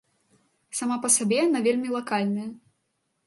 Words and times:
Сама 0.77 0.95
па 1.03 1.11
сабе 1.17 1.37
яна 1.41 1.59
вельмі 1.67 1.93
лакальная. 1.97 2.49